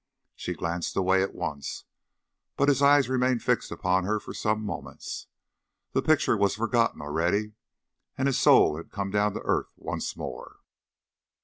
[0.35, 1.85] She glanced away at once,
[2.57, 5.27] but his eyes remained fixed upon her for some moments.
[5.91, 7.53] The picture was forgotten already,
[8.17, 10.55] and his soul had come down to earth once more.